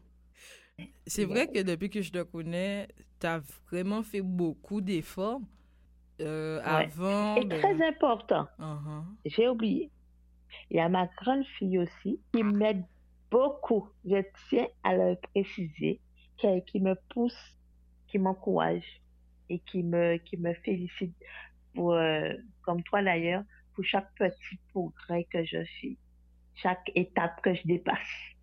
[1.06, 2.88] C'est vrai que depuis que je te connais,
[3.20, 5.40] tu as vraiment fait beaucoup d'efforts.
[6.20, 6.64] Euh, Ouais.
[6.64, 7.36] Avant.
[7.36, 9.02] Et ben, très important, uh-huh.
[9.26, 9.90] j'ai oublié,
[10.70, 12.84] il y a ma grande fille aussi qui m'aide
[13.32, 13.88] beaucoup.
[14.04, 16.00] Je tiens à le préciser,
[16.36, 17.36] qui, qui me pousse,
[18.06, 19.00] qui m'encourage
[19.48, 21.14] et qui me, qui me félicite
[21.74, 22.32] pour, euh,
[22.62, 23.42] comme toi d'ailleurs,
[23.74, 25.96] pour chaque petit progrès que je fais,
[26.54, 28.33] chaque étape que je dépasse.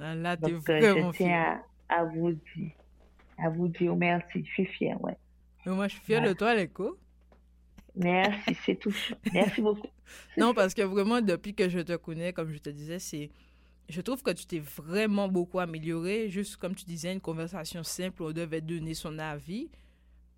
[0.00, 2.72] Ah, Là, euh, vraiment je tiens à, à vous dire,
[3.38, 4.44] à vous dire merci.
[4.44, 5.16] Je suis fière, ouais.
[5.64, 6.98] Mais moi, je suis fière de toi, Léco.
[7.94, 8.94] Merci, c'est tout.
[9.32, 9.86] Merci beaucoup.
[10.36, 13.30] Non, parce que vraiment, depuis que je te connais, comme je te disais, c'est.
[13.88, 16.28] Je trouve que tu t'es vraiment beaucoup amélioré.
[16.30, 19.70] Juste comme tu disais, une conversation simple, on devait donner son avis.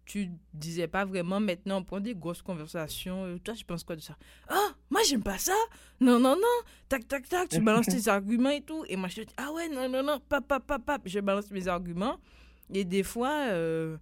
[0.04, 3.38] Tu disais pas vraiment, maintenant, on prend des grosses conversations.
[3.38, 4.16] Toi, tu penses quoi de ça?
[4.48, 5.58] Ah, moi, j'aime pas ça.
[6.00, 6.56] Non, non, non.
[6.88, 7.48] Tac, tac, tac.
[7.48, 8.84] Tu balances tes arguments et tout.
[8.88, 10.20] Et moi, je te dis, ah ouais, non, non, non.
[10.28, 11.02] Pap, pap, pap, pap.
[11.04, 12.18] Je balance mes arguments.
[12.72, 13.96] Et des fois, euh,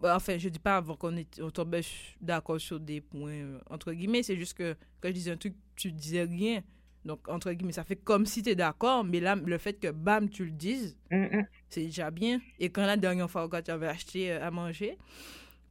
[0.00, 3.30] bah, enfin, je dis pas avant qu'on est- on tombait ch- d'accord sur des points,
[3.32, 6.62] euh, entre guillemets, c'est juste que quand je disais un truc, tu disais rien.
[7.04, 9.90] Donc, entre guillemets, ça fait comme si tu es d'accord, mais là, le fait que
[9.90, 11.46] bam, tu le dises, Mm, mm.
[11.68, 12.40] c'est déjà bien.
[12.58, 14.96] Et quand la dernière fois, quand tu avais acheté euh, à manger,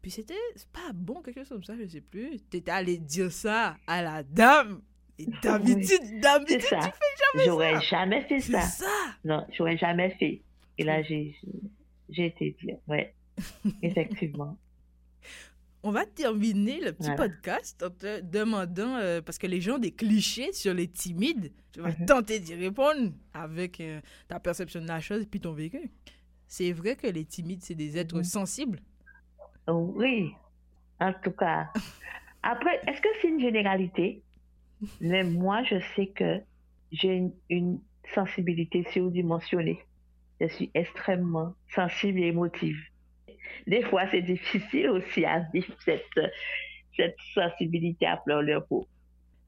[0.03, 0.35] puis c'était
[0.71, 2.37] pas bon, quelque chose comme ça, je sais plus.
[2.51, 4.81] Tu étais allé dire ça à la dame.
[5.17, 7.79] Et d'habitude, C'est d'habitude, tu fais jamais J'aurais ça.
[7.81, 8.61] jamais fait ça.
[8.61, 8.85] ça.
[9.23, 10.41] Non, j'aurais jamais fait.
[10.77, 11.35] Et là, j'ai,
[12.09, 13.15] été dire, ouais,
[13.81, 14.57] effectivement.
[15.83, 17.27] On va terminer le petit Voilà.
[17.27, 21.51] podcast en te demandant, euh, parce que les gens ont des clichés sur les timides.
[21.73, 22.05] Tu vas Mhm.
[22.05, 25.91] tenter d'y répondre avec euh, ta perception de la chose et puis ton vécu.
[26.47, 28.23] C'est vrai que les timides, c'est des êtres Mhm.
[28.23, 28.79] sensibles.
[29.67, 30.33] Oui,
[30.99, 31.69] en tout cas.
[32.41, 34.21] Après, est-ce que c'est une généralité?
[34.99, 36.41] Mais moi, je sais que
[36.91, 37.79] j'ai une, une
[38.13, 39.79] sensibilité surdimensionnée.
[40.41, 42.77] Je suis extrêmement sensible et émotive.
[43.65, 46.19] Des fois, c'est difficile aussi à vivre cette,
[46.97, 48.87] cette sensibilité à fleur de peau.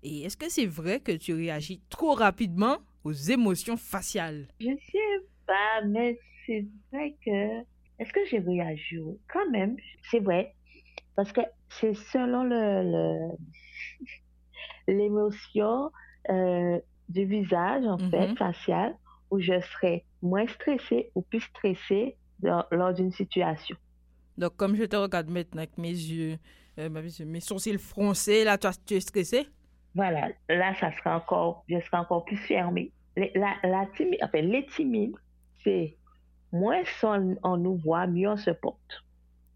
[0.04, 4.47] Et est-ce que c'est vrai que tu réagis trop rapidement aux émotions faciales?
[4.60, 7.65] Je sais pas, mais c'est vrai que.
[7.99, 8.99] Est-ce que j'ai réagi?
[9.31, 9.75] Quand même,
[10.12, 10.53] c'est vrai.
[11.15, 13.31] Parce que c'est selon le,
[14.88, 15.91] l'émotion
[16.29, 16.79] euh,
[17.10, 18.38] du visage, en fait, Mhm.
[18.38, 18.95] facial,
[19.31, 23.75] où je serai moins stressée ou plus stressée lors, lors d'une situation.
[24.38, 26.38] Donc, comme je te regarde maintenant avec mes yeux,
[26.77, 26.89] euh,
[27.25, 29.47] mes sourcils froncés, là, toi, tu es stressé?
[29.93, 32.91] Voilà, là, ça sera encore, je serai encore plus fermée.
[33.15, 35.15] Les, la, la timide, enfin, les timides,
[35.63, 35.97] c'est
[36.56, 39.04] moins on, on nous voit, mieux on se porte.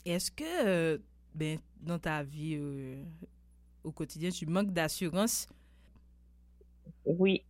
[0.06, 0.98] Est-ce que, euh,
[1.34, 3.04] ben, dans ta vie euh,
[3.84, 5.48] au quotidien, tu manques d'assurance?
[7.06, 7.44] Oui,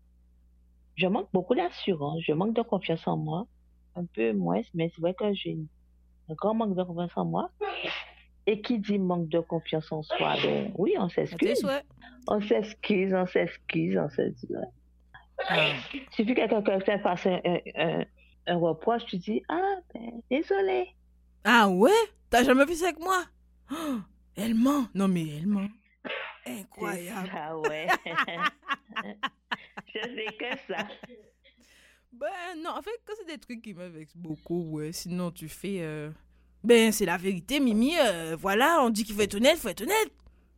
[0.96, 3.48] je manque beaucoup d'assurance, je manque de confiance en moi,
[3.96, 5.58] un peu moins, mais c'est vrai que j'ai
[6.30, 7.50] un grand manque de confiance en moi.
[8.46, 11.64] Et qui dit manque de confiance en soi, ben oui, on s'excuse.
[12.28, 14.48] On s'excuse, on s'excuse, on se dit.
[14.50, 14.68] ouais.
[15.48, 15.72] Ah.
[16.12, 18.04] Suffit que quelqu'un fasse un, un,
[18.50, 20.88] un- reproche, tu dis Ah, ben, désolé.
[21.44, 21.92] Ah ouais?
[22.30, 23.24] T'as jamais fait ça avec moi?
[23.72, 23.98] Oh,
[24.36, 24.88] elle ment.
[24.94, 25.68] Non, mais elle ment.
[26.46, 27.30] Incroyable.
[27.36, 27.88] Ah ouais.
[29.94, 30.88] je fais que ça.
[32.12, 34.92] Ben non, en fait, quand c'est des trucs qui me vexent beaucoup, ouais.
[34.92, 35.78] Sinon, tu fais...
[35.82, 36.10] euh,
[36.64, 37.94] Ben, c'est la vérité, Mimi.
[38.00, 40.12] euh, voilà, on dit qu'il faut être honnête, faut être honnête.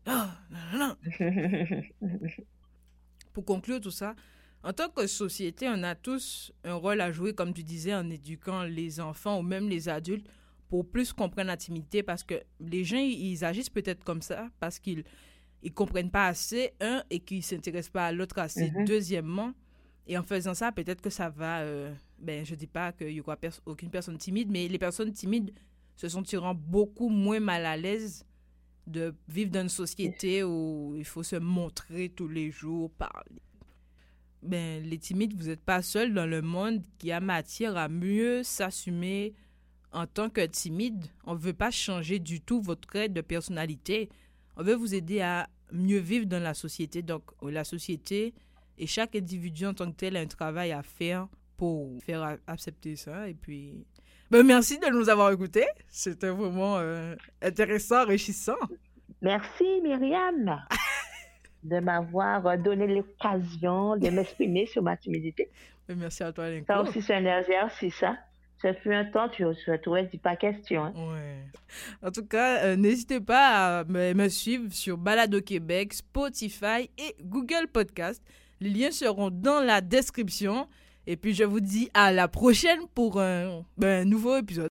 [0.07, 0.27] Non,
[0.73, 1.81] non, non.
[3.33, 4.15] Pour conclure tout ça,
[4.63, 8.09] en tant que société, on a tous un rôle à jouer, comme tu disais, en
[8.09, 10.27] éduquant les enfants ou même les adultes
[10.69, 14.79] pour plus comprendre la timidité parce que les gens, ils agissent peut-être comme ça parce
[14.79, 15.03] qu'ils
[15.63, 18.85] ils comprennent pas assez, un, et qu'ils s'intéressent pas à l'autre assez, Mhm.
[18.85, 19.53] deuxièmement.
[20.07, 21.59] Et en faisant ça, peut-être que ça va...
[21.61, 25.11] euh, ben, je dis pas qu'il y aura pers- aucune personne timide, mais les personnes
[25.13, 25.51] timides
[25.95, 28.25] se sentiront beaucoup moins mal à l'aise
[28.87, 33.41] de vivre dans une société où il faut se montrer tous les jours, parler.
[34.43, 38.43] Ben, les timides, vous n'êtes pas seuls dans le monde qui a matière à mieux
[38.43, 39.33] s'assumer
[39.91, 41.05] en tant que timide.
[41.25, 44.09] On ne veut pas changer du tout votre trait de personnalité.
[44.57, 47.01] On veut vous aider à mieux vivre dans la société.
[47.01, 48.33] Donc, la société
[48.77, 52.95] et chaque individu en tant que tel a un travail à faire pour faire accepter
[52.95, 53.29] ça.
[53.29, 53.85] Et puis,
[54.31, 55.67] ben, merci de nous avoir écoutés.
[55.87, 58.57] C'était vraiment euh, intéressant, enrichissant.
[59.21, 60.65] Merci Myriam
[61.63, 65.49] de m'avoir donné l'occasion de m'exprimer sur ma timidité.
[65.89, 66.65] Merci à toi, Linko.
[66.67, 68.15] Ça aussi, c'est un exercice, ça.
[68.61, 70.85] Ça fait un temps, tu ne trouvais pas question.
[70.85, 70.93] hein.
[70.95, 71.37] Ouais.
[72.07, 77.15] En tout cas, euh, n'hésitez pas à me, me suivre sur Balado Québec, Spotify et
[77.23, 78.23] Google Podcast.
[78.59, 80.67] Les liens seront dans la description.
[81.07, 84.69] Et puis, je vous dis à la prochaine pour un ben, nouveau épisode.